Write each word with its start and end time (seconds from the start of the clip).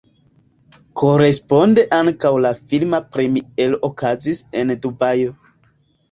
Koresponde 1.01 1.83
ankaŭ 1.97 2.31
la 2.45 2.51
filma 2.61 2.99
premiero 3.17 3.77
okazis 3.89 4.41
en 4.63 4.73
Dubajo. 4.87 5.35